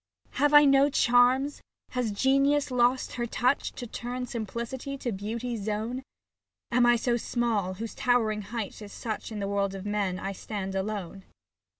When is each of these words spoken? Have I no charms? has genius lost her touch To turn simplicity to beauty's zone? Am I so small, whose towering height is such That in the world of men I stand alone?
Have 0.31 0.51
I 0.51 0.65
no 0.65 0.89
charms? 0.89 1.61
has 1.91 2.11
genius 2.11 2.71
lost 2.71 3.13
her 3.17 3.27
touch 3.27 3.71
To 3.73 3.85
turn 3.85 4.25
simplicity 4.25 4.97
to 4.97 5.11
beauty's 5.11 5.61
zone? 5.65 6.01
Am 6.71 6.87
I 6.87 6.95
so 6.95 7.17
small, 7.17 7.75
whose 7.75 7.93
towering 7.93 8.41
height 8.41 8.81
is 8.81 8.91
such 8.91 9.27
That 9.29 9.33
in 9.33 9.39
the 9.39 9.47
world 9.47 9.75
of 9.75 9.85
men 9.85 10.17
I 10.17 10.31
stand 10.31 10.73
alone? 10.73 11.25